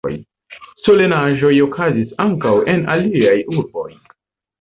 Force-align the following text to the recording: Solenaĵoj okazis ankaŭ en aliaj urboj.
Solenaĵoj 0.85 1.51
okazis 1.65 2.15
ankaŭ 2.25 2.55
en 2.73 2.81
aliaj 2.95 3.35
urboj. 3.57 3.87